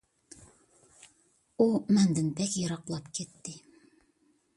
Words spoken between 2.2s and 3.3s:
بەك يىراقلاپ